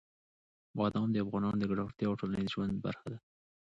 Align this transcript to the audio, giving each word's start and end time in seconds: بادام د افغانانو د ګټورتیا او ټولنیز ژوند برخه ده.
بادام 0.77 1.07
د 1.11 1.15
افغانانو 1.23 1.57
د 1.59 1.63
ګټورتیا 1.71 2.05
او 2.09 2.19
ټولنیز 2.19 2.47
ژوند 2.53 2.73
برخه 2.85 3.05
ده. 3.11 3.17